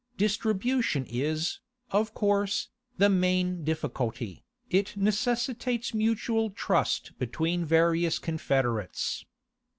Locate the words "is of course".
1.07-2.69